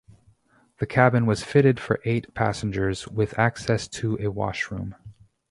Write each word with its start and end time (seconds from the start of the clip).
The 0.79 0.87
cabin 0.87 1.27
was 1.27 1.43
fitted 1.43 1.79
for 1.79 2.01
eight-passengers 2.05 3.07
with 3.09 3.37
access 3.37 3.87
to 3.89 4.17
a 4.19 4.31
washroom. 4.31 4.95